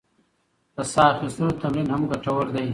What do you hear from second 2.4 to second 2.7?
دی.